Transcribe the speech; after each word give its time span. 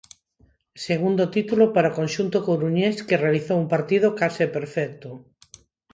Segundo 0.87 1.23
título 1.35 1.65
para 1.75 1.91
o 1.91 1.95
conxunto 1.99 2.37
coruñés, 2.47 2.95
que 3.07 3.21
realizou 3.23 3.57
un 3.63 3.67
partido 3.73 4.07
case 4.19 4.45
perfecto. 4.57 5.09